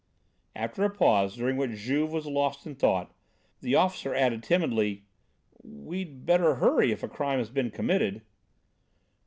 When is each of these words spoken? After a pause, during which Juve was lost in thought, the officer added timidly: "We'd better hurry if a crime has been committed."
After 0.55 0.83
a 0.83 0.89
pause, 0.89 1.35
during 1.35 1.57
which 1.57 1.77
Juve 1.77 2.11
was 2.11 2.25
lost 2.25 2.65
in 2.65 2.73
thought, 2.73 3.13
the 3.59 3.75
officer 3.75 4.15
added 4.15 4.41
timidly: 4.41 5.05
"We'd 5.61 6.25
better 6.25 6.55
hurry 6.55 6.91
if 6.91 7.03
a 7.03 7.07
crime 7.07 7.37
has 7.37 7.51
been 7.51 7.69
committed." 7.69 8.23